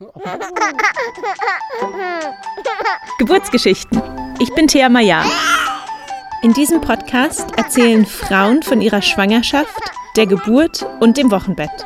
[3.18, 4.00] Geburtsgeschichten.
[4.38, 5.22] Ich bin Thea Maya.
[6.42, 9.78] In diesem Podcast erzählen Frauen von ihrer Schwangerschaft,
[10.16, 11.84] der Geburt und dem Wochenbett.